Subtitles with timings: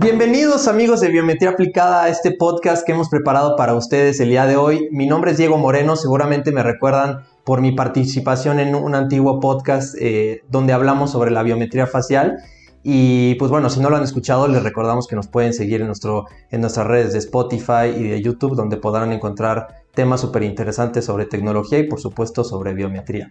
[0.00, 4.46] Bienvenidos amigos de Biometría Aplicada a este podcast que hemos preparado para ustedes el día
[4.46, 4.88] de hoy.
[4.92, 9.96] Mi nombre es Diego Moreno, seguramente me recuerdan por mi participación en un antiguo podcast
[10.00, 12.36] eh, donde hablamos sobre la biometría facial.
[12.84, 15.88] Y pues bueno, si no lo han escuchado, les recordamos que nos pueden seguir en,
[15.88, 21.06] nuestro, en nuestras redes de Spotify y de YouTube, donde podrán encontrar temas súper interesantes
[21.06, 23.30] sobre tecnología y por supuesto sobre biometría.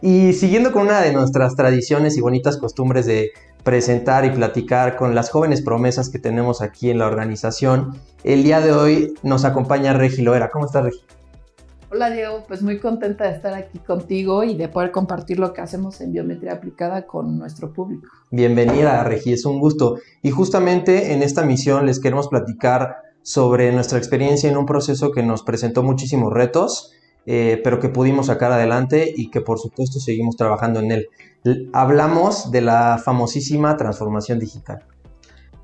[0.00, 3.32] Y siguiendo con una de nuestras tradiciones y bonitas costumbres de
[3.64, 7.98] presentar y platicar con las jóvenes promesas que tenemos aquí en la organización.
[8.22, 10.50] El día de hoy nos acompaña Regi Loera.
[10.50, 11.00] ¿Cómo estás, Regi?
[11.90, 12.44] Hola, Diego.
[12.46, 16.12] Pues muy contenta de estar aquí contigo y de poder compartir lo que hacemos en
[16.12, 18.08] biometría aplicada con nuestro público.
[18.30, 19.32] Bienvenida, Regi.
[19.32, 19.98] Es un gusto.
[20.20, 25.22] Y justamente en esta misión les queremos platicar sobre nuestra experiencia en un proceso que
[25.22, 26.92] nos presentó muchísimos retos
[27.26, 31.08] eh, pero que pudimos sacar adelante y que por supuesto seguimos trabajando en él.
[31.72, 34.84] Hablamos de la famosísima transformación digital.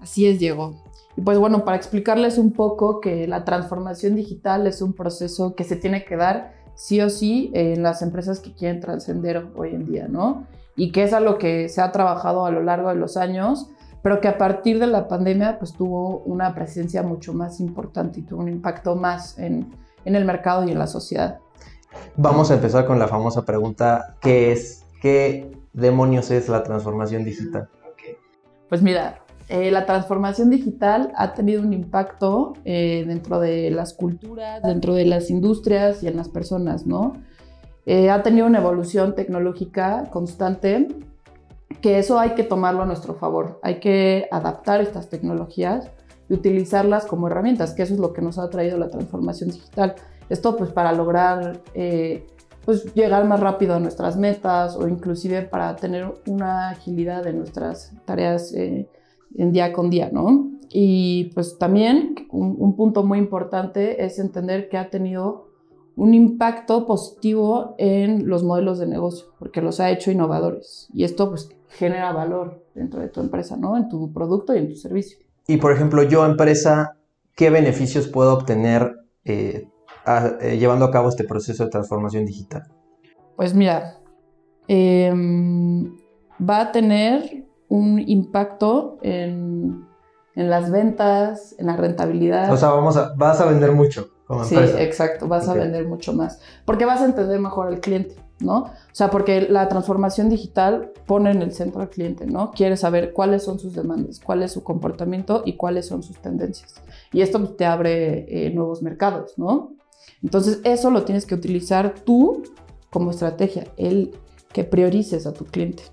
[0.01, 0.83] Así es, Diego.
[1.17, 5.65] Y pues bueno, para explicarles un poco que la transformación digital es un proceso que
[5.65, 9.85] se tiene que dar sí o sí en las empresas que quieren trascender hoy en
[9.85, 10.47] día, ¿no?
[10.77, 13.69] Y que es algo que se ha trabajado a lo largo de los años,
[14.03, 18.23] pero que a partir de la pandemia pues tuvo una presencia mucho más importante y
[18.23, 21.41] tuvo un impacto más en, en el mercado y en la sociedad.
[22.17, 24.85] Vamos a empezar con la famosa pregunta, ¿qué es?
[25.01, 27.69] ¿Qué demonios es la transformación digital?
[28.69, 34.63] Pues mira, eh, la transformación digital ha tenido un impacto eh, dentro de las culturas,
[34.63, 37.15] dentro de las industrias y en las personas, ¿no?
[37.85, 40.87] Eh, ha tenido una evolución tecnológica constante,
[41.81, 43.59] que eso hay que tomarlo a nuestro favor.
[43.65, 45.91] Hay que adaptar estas tecnologías
[46.29, 49.97] y utilizarlas como herramientas, que eso es lo que nos ha traído la transformación digital.
[50.31, 52.27] Esto pues para lograr eh,
[52.65, 57.93] pues llegar más rápido a nuestras metas o inclusive para tener una agilidad en nuestras
[58.07, 58.89] tareas eh,
[59.37, 60.51] en día con día, ¿no?
[60.71, 65.49] Y pues también un, un, punto muy importante es entender que ha tenido
[65.97, 70.89] un impacto positivo en los modelos de negocio, porque los ha hecho innovadores.
[70.95, 73.77] Y esto pues genera valor dentro de tu empresa, ¿no?
[73.77, 75.19] En tu producto y en tu servicio.
[75.47, 76.97] Y por ejemplo, yo empresa,
[77.35, 79.69] ¿qué beneficios puedo obtener eh,
[80.07, 82.63] eh, llevando a cabo este proceso de transformación digital?
[83.37, 83.99] Pues mira,
[84.69, 85.97] em,
[86.39, 89.87] va a tener un impacto en,
[90.35, 92.53] las ventas, en la rentabilidad.
[92.53, 94.77] O sea, vamos a, vas a vender mucho como empresa.
[94.77, 96.41] Sí, exacto, vas a vender mucho más.
[96.65, 98.57] Porque vas a entender mejor al cliente, ¿no?
[98.59, 102.51] O sea, porque la transformación digital pone en el centro al cliente, ¿no?
[102.53, 106.75] Quiere saber cuáles son sus demandas, cuál es su comportamiento y cuáles son sus tendencias.
[107.13, 109.75] Y esto te abre eh, nuevos mercados, ¿no?
[110.23, 112.43] Entonces, eso lo tienes que utilizar tú
[112.91, 114.15] como estrategia, el
[114.53, 115.85] que priorices a tu cliente.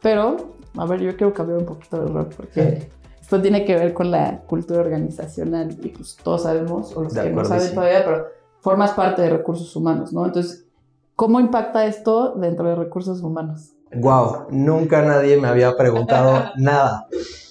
[0.00, 2.88] Pero, a ver, yo quiero cambiar un poquito de rol porque
[3.20, 7.30] esto tiene que ver con la cultura organizacional y pues todos sabemos, o los que
[7.30, 8.26] no saben todavía, pero
[8.60, 10.24] formas parte de recursos humanos, ¿no?
[10.24, 10.66] Entonces,
[11.14, 13.74] ¿cómo impacta esto dentro de recursos humanos?
[13.94, 17.06] Wow, nunca nadie me había preguntado nada.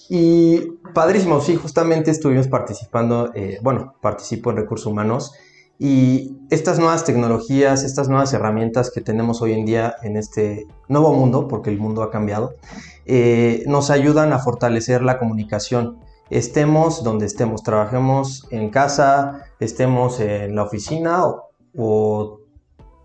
[0.09, 0.61] Y
[0.93, 5.33] padrísimo, sí, justamente estuvimos participando, eh, bueno, participo en recursos humanos
[5.79, 11.13] y estas nuevas tecnologías, estas nuevas herramientas que tenemos hoy en día en este nuevo
[11.13, 12.55] mundo, porque el mundo ha cambiado,
[13.05, 15.99] eh, nos ayudan a fortalecer la comunicación.
[16.29, 21.23] Estemos donde estemos, trabajemos en casa, estemos en la oficina
[21.75, 22.39] o,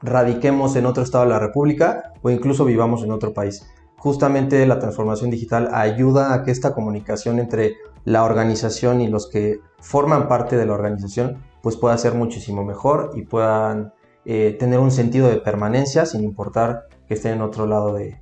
[0.05, 3.65] radiquemos en otro estado de la República o incluso vivamos en otro país.
[3.99, 9.61] Justamente la transformación digital ayuda a que esta comunicación entre la organización y los que
[9.79, 13.93] forman parte de la organización pues pueda ser muchísimo mejor y puedan
[14.25, 18.21] eh, tener un sentido de permanencia sin importar que estén en otro lado de,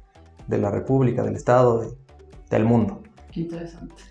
[0.49, 1.97] la República, del Estado,
[2.51, 3.03] del mundo.
[3.33, 4.03] Qué interesante.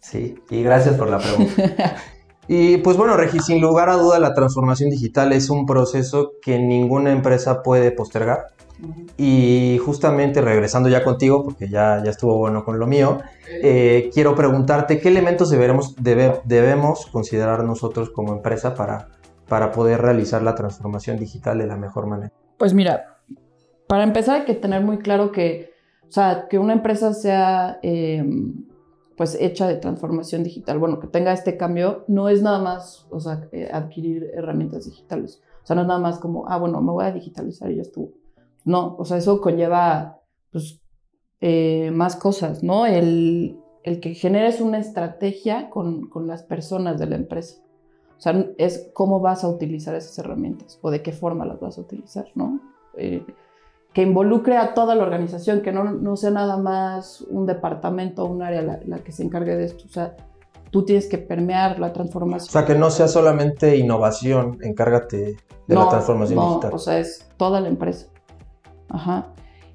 [0.00, 1.96] Sí, y gracias por la pregunta.
[2.48, 6.58] y pues bueno, Regi, sin lugar a duda la transformación digital es un proceso que
[6.58, 8.46] ninguna empresa puede postergar.
[9.16, 13.18] Y justamente regresando ya contigo, porque ya, ya estuvo bueno con lo mío,
[13.48, 19.08] eh, quiero preguntarte qué elementos deberemos, debemos considerar nosotros como empresa para,
[19.48, 22.32] para poder realizar la transformación digital de la mejor manera.
[22.56, 23.18] Pues mira,
[23.88, 25.72] para empezar hay que tener muy claro que,
[26.08, 28.67] o sea, que una empresa sea em,
[29.18, 33.18] pues hecha de transformación digital, bueno, que tenga este cambio, no es nada más, o
[33.18, 35.42] sea, eh, adquirir herramientas digitales.
[35.64, 37.82] O sea, no es nada más como, ah, bueno, me voy a digitalizar y ya
[37.82, 38.12] estuvo.
[38.64, 40.20] No, o sea, eso conlleva
[40.52, 40.80] pues,
[41.40, 42.86] eh, más cosas, ¿no?
[42.86, 47.60] El, que generes una estrategia con, las personas de la empresa.
[48.18, 51.76] O sea, es cómo vas a utilizar esas herramientas o de qué forma las vas
[51.78, 52.60] a utilizar, ¿no?
[52.96, 53.24] Eh,
[53.92, 58.42] que involucre a toda la organización, que no, sea nada más un departamento o un
[58.42, 59.84] área la, que se encargue de esto.
[59.86, 60.16] O sea,
[60.70, 62.48] tú tienes que permear la transformación.
[62.48, 65.36] O sea, que no sea solamente innovación, encárgate
[65.66, 66.70] de la transformación no, digital.
[66.74, 68.08] O sea, es toda la empresa.
[68.88, 69.32] Ajá.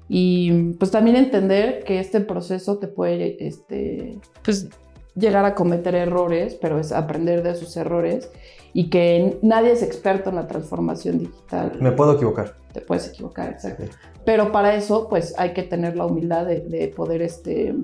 [0.08, 4.68] Y pues también entender que este proceso te puede, este, pues,
[5.14, 8.30] llegar a cometer errores, pero es aprender de sus errores
[8.72, 11.72] y que nadie es experto en la transformación digital.
[11.80, 12.56] Me puedo equivocar.
[12.72, 13.84] Te puedes equivocar, exacto.
[14.24, 17.74] Pero para eso, pues hay que tener la humildad de, poder este,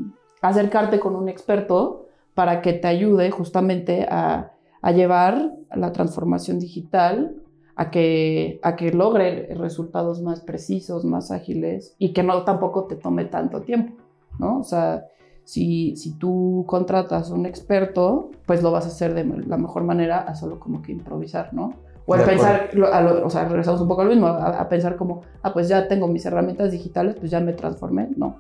[0.41, 4.53] acercarte con un experto para que te ayude justamente a,
[4.83, 7.37] a llevar la transformación digital
[7.77, 12.97] a que, a que logre resultados más precisos, más ágiles y que no tampoco te
[12.97, 14.03] tome tanto tiempo,
[14.39, 14.59] ¿no?
[14.59, 15.07] O sea,
[15.51, 19.83] si, si tú contratas a un experto, pues lo vas a hacer de la mejor
[19.83, 21.75] manera a solo como que improvisar, ¿no?
[22.07, 25.53] O a pensar, o sea, regresamos un poco a lo mismo, a, pensar como, ah,
[25.53, 28.37] pues ya tengo mis herramientas digitales, pues ya me transformé, no.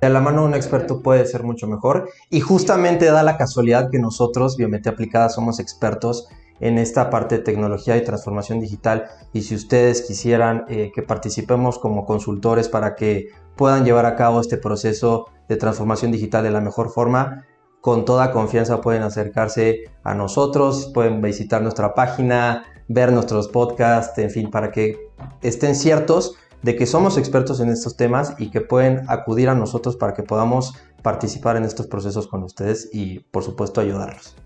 [0.00, 3.90] De la mano de un experto puede ser mucho mejor y justamente da la casualidad
[3.90, 6.28] que nosotros, Biometría Aplicada, somos expertos
[6.60, 9.06] en esta parte de tecnología y transformación digital.
[9.32, 14.40] Y si ustedes quisieran eh, que participemos como consultores para que puedan llevar a cabo
[14.40, 17.44] este proceso de transformación digital de la mejor forma,
[17.80, 24.30] con toda confianza pueden acercarse a nosotros, pueden visitar nuestra página, ver nuestros podcasts, en
[24.30, 25.10] fin, para que
[25.42, 29.96] estén ciertos de que somos expertos en estos temas y que pueden acudir a nosotros
[29.96, 34.36] para que podamos participar en estos procesos con ustedes y por supuesto ayudarlos.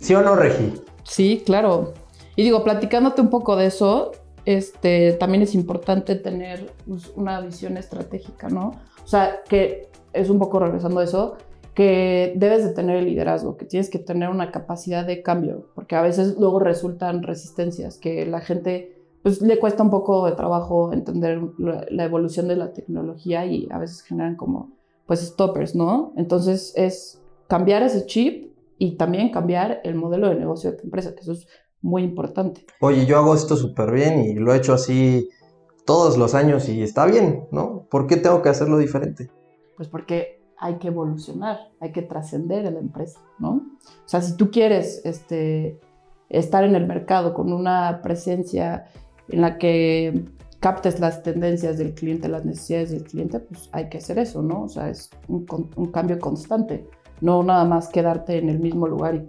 [0.00, 0.82] ¿Sí o no, Regi?
[1.04, 1.94] Sí, claro.
[2.36, 4.12] Y digo, platicándote un poco de eso,
[4.44, 8.72] este, también es importante tener pues, una visión estratégica, ¿no?
[9.02, 11.36] O sea, que es un poco regresando a eso,
[11.74, 15.96] que debes de tener el liderazgo, que tienes que tener una capacidad de cambio, porque
[15.96, 20.92] a veces luego resultan resistencias, que la gente pues le cuesta un poco de trabajo
[20.92, 24.70] entender la, evolución de la tecnología y a veces generan como
[25.06, 26.12] pues stoppers, ¿no?
[26.16, 28.49] Entonces es cambiar ese chip
[28.80, 31.46] y también cambiar el modelo de negocio de tu empresa, que eso es
[31.82, 32.64] muy importante.
[32.80, 35.28] Oye, yo hago esto súper bien y lo he hecho así
[35.84, 37.86] todos los años y está bien, ¿no?
[37.90, 39.30] ¿Por qué tengo que hacerlo diferente?
[39.76, 43.50] Pues porque hay que evolucionar, hay que trascender en la empresa, ¿no?
[43.50, 45.78] O sea, si tú quieres este,
[46.30, 48.86] estar en el mercado con una presencia
[49.28, 50.24] en la que
[50.58, 54.62] captes las tendencias del cliente, las necesidades del cliente, pues hay que hacer eso, ¿no?
[54.62, 55.44] O sea, es un,
[55.76, 56.88] un cambio constante
[57.20, 59.28] no nada más quedarte en el mismo lugar y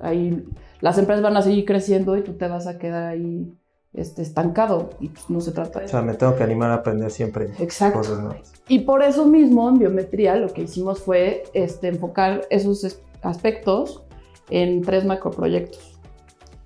[0.00, 0.44] ahí
[0.80, 3.52] las empresas van a seguir creciendo y tú te vas a quedar ahí
[3.92, 5.96] este, estancado y pues, no se trata de eso.
[5.96, 7.98] O sea, me tengo que animar a aprender siempre Exacto.
[7.98, 8.52] cosas nuevas.
[8.68, 14.02] Y por eso mismo en biometría lo que hicimos fue este, enfocar esos aspectos
[14.48, 15.98] en tres macroproyectos.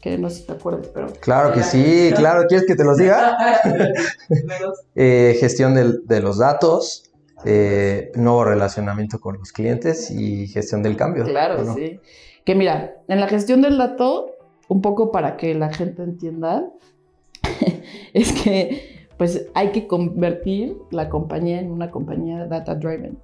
[0.00, 1.06] Que no sé si te acuerdas, pero...
[1.20, 2.44] Claro que sí, claro.
[2.46, 3.38] ¿Quieres que te los diga?
[4.94, 7.10] eh, gestión de, de los datos,
[7.44, 11.24] eh, nuevo relacionamiento con los clientes y gestión del cambio.
[11.24, 12.00] Claro, sí.
[12.44, 14.36] Que mira, en la gestión del dato,
[14.68, 16.68] un poco para que la gente entienda,
[18.12, 23.18] es que pues hay que convertir la compañía en una compañía data driven.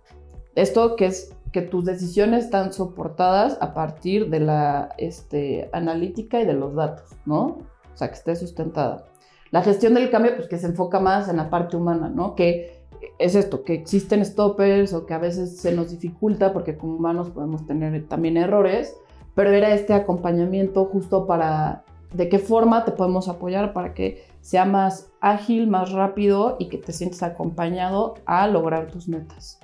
[0.55, 6.47] Esto que es que tus decisiones están soportadas a partir de la este, analítica y
[6.47, 7.59] de los datos, ¿no?
[7.93, 9.07] O sea, que esté sustentada.
[9.51, 12.37] La gestión del cambio, pues que se enfoca más en la parte humana, ¿no?
[12.37, 12.80] Que
[13.21, 17.29] es esto, que existen stoppers o que a veces se nos dificulta porque como humanos
[17.29, 18.97] podemos tener también errores,
[19.35, 21.85] pero era este acompañamiento justo para
[22.15, 26.79] de qué forma te podemos apoyar para que sea más ágil, más rápido y que
[26.79, 29.61] te sientes acompañado a lograr tus metas.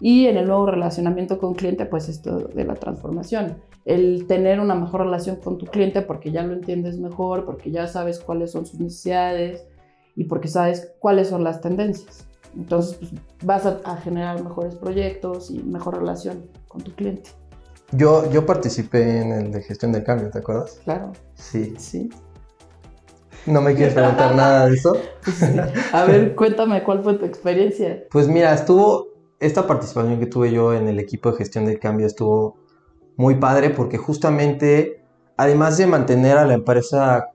[0.00, 4.74] Y en el nuevo relacionamiento con cliente, pues esto de la transformación, el tener una
[4.74, 8.64] mejor relación con tu cliente porque ya lo entiendes mejor, porque ya sabes cuáles son
[8.64, 9.66] sus necesidades
[10.16, 12.26] y porque sabes cuáles son las tendencias.
[12.56, 13.12] Entonces, pues,
[13.44, 17.30] vas a, generar mejores proyectos y mejor relación con tu cliente.
[17.92, 20.80] Yo, yo participé en el de gestión del cambio, ¿te acuerdas?
[20.84, 21.12] Claro.
[21.34, 21.74] Sí.
[21.78, 22.10] Sí.
[23.46, 24.96] ¿No me quieres preguntar nada de eso?
[25.92, 28.04] A ver, cuéntame cuál fue tu experiencia.
[28.10, 29.08] Pues mira, estuvo,
[29.38, 32.56] esta participación que tuve yo en el equipo de gestión del cambio estuvo
[33.16, 35.04] muy padre porque justamente,
[35.36, 37.28] además de mantener a la empresa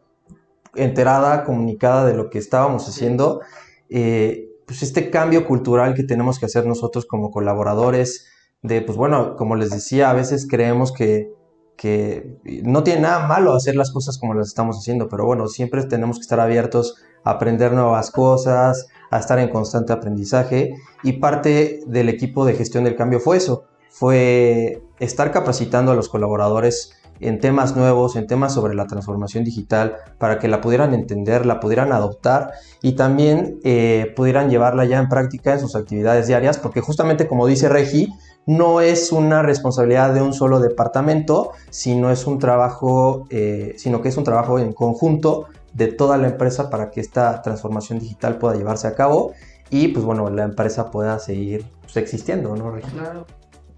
[0.76, 3.42] enterada, comunicada de lo que estábamos haciendo,
[3.90, 8.28] eh, pues este cambio cultural que tenemos que hacer nosotros como colaboradores,
[8.62, 11.32] de, pues bueno, como les decía, a veces creemos que,
[11.76, 15.84] que no tiene nada malo hacer las cosas como las estamos haciendo, pero bueno, siempre
[15.86, 20.76] tenemos que estar abiertos a aprender nuevas cosas, a estar en constante aprendizaje.
[21.04, 26.10] Y parte del equipo de gestión del cambio fue eso, fue estar capacitando a los
[26.10, 31.46] colaboradores en temas nuevos, en temas sobre la transformación digital, para que la pudieran entender,
[31.46, 32.52] la pudieran adoptar
[32.82, 37.48] y también eh, pudieran llevarla ya en práctica en sus actividades diarias, porque justamente como
[37.48, 38.10] dice Regi,
[38.46, 44.10] no es una responsabilidad de un solo departamento, sino es un trabajo, eh, sino que
[44.10, 48.56] es un trabajo en conjunto de toda la empresa para que esta transformación digital pueda
[48.56, 49.34] llevarse a cabo
[49.70, 52.92] y pues bueno, la empresa pueda seguir pues, existiendo, ¿no, Regi?
[52.92, 53.26] Claro.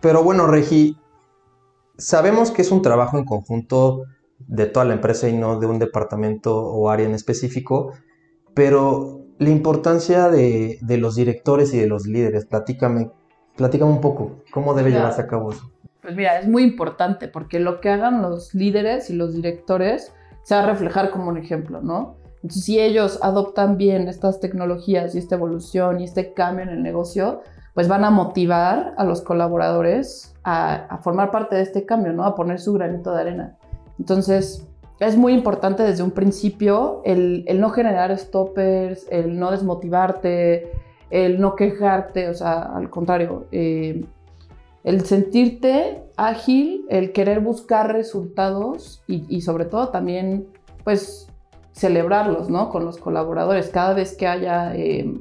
[0.01, 0.97] Pero bueno, Regi,
[1.97, 4.03] sabemos que es un trabajo en conjunto
[4.39, 7.93] de toda la empresa y no de un departamento o área en específico,
[8.53, 13.11] pero la importancia de, los directores y de los líderes, platícame,
[13.55, 15.71] platícame un poco, ¿cómo debe llevarse a cabo eso?
[16.01, 20.55] Pues mira, es muy importante porque lo que hagan los líderes y los directores se
[20.55, 22.17] va a reflejar como un ejemplo, ¿no?
[22.35, 26.83] Entonces, si ellos adoptan bien estas tecnologías y esta evolución y este cambio en el
[26.83, 27.41] negocio,
[27.73, 32.25] pues van a motivar a los colaboradores a, formar parte de este cambio, ¿no?
[32.25, 33.57] A poner su granito de arena.
[33.99, 34.67] Entonces,
[34.99, 40.71] es muy importante desde un principio el, no generar stoppers, el no desmotivarte,
[41.09, 44.05] el no quejarte, o sea, al contrario, eh,
[44.83, 50.47] el sentirte ágil, el querer buscar resultados y, sobre todo también,
[50.83, 51.27] pues,
[51.71, 52.69] celebrarlos, ¿no?
[52.69, 53.69] Con los colaboradores.
[53.69, 55.11] Cada vez que haya eh,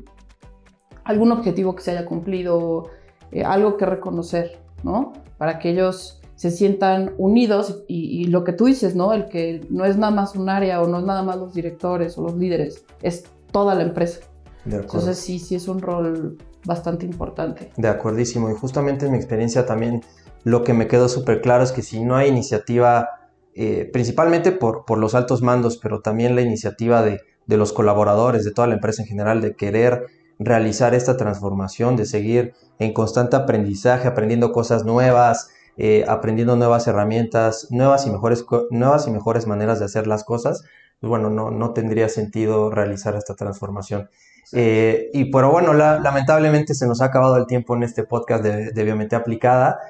[1.05, 2.91] algún objetivo que se haya cumplido,
[3.31, 5.13] eh, algo que reconocer, ¿no?
[5.39, 9.13] Para que ellos se sientan unidos y, lo que tú dices, ¿no?
[9.13, 12.19] El que no es nada más un área o no es nada más los directores
[12.19, 14.21] o los líderes, es toda la empresa.
[14.67, 17.71] Entonces sí, sí es un rol bastante importante.
[17.77, 18.51] De acuerdísimo.
[18.51, 20.03] Y justamente en mi experiencia también
[20.45, 23.09] lo que me quedó súper claro es que si no hay iniciativa,
[23.55, 28.45] eh, principalmente por, por, los altos mandos, pero también la iniciativa de, de, los colaboradores,
[28.45, 30.07] de toda la empresa en general, de querer
[30.45, 37.69] realizar esta transformación, de seguir en constante aprendizaje, aprendiendo cosas nuevas, eh, aprendiendo nuevas herramientas,
[37.71, 40.65] nuevas y, mejores, nuevas y mejores maneras de hacer las cosas,
[41.01, 44.09] pues bueno, no, no tendría sentido realizar esta transformación.
[44.53, 48.73] Eh, y pero bueno, lamentablemente se nos ha acabado el tiempo en este podcast de,
[48.73, 49.81] de Biometría Aplicada.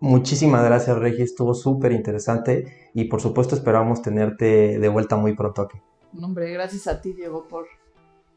[0.00, 5.62] Muchísimas gracias, Regi, estuvo súper interesante y por supuesto esperamos tenerte de vuelta muy pronto
[5.62, 5.78] aquí.
[6.22, 7.66] hombre, gracias a ti, Diego, por,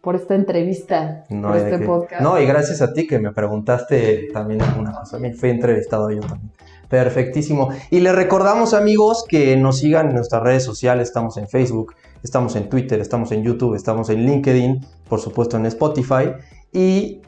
[0.04, 2.22] por esta entrevista, por este podcast.
[2.22, 5.18] No, y gracias a ti que me preguntaste también alguna cosa.
[5.18, 6.52] Me fui entrevistado yo también.
[6.90, 7.70] Perfectísimo.
[7.90, 11.08] Y les recordamos, amigos, que nos sigan en nuestras redes sociales.
[11.08, 15.68] Estamos en Facebook, estamos en Twitter, estamos en YouTube, estamos en LinkedIn, por supuesto en
[15.68, 16.34] Spotify.
[16.74, 17.22] Y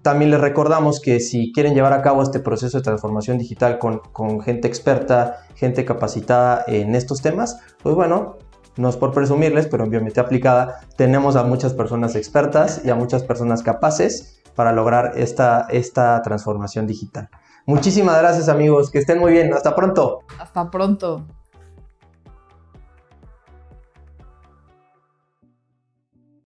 [0.00, 4.00] también les recordamos que si quieren llevar a cabo este proceso de transformación digital con,
[4.12, 8.38] con gente experta, gente capacitada en estos temas, pues bueno,
[8.76, 12.94] no es por presumirles, pero en biometría aplicada tenemos a muchas personas expertas y a
[12.94, 17.28] muchas personas capaces para lograr esta, esta transformación digital.
[17.66, 20.20] Muchísimas gracias amigos, que estén muy bien, hasta pronto.
[20.38, 21.26] Hasta pronto.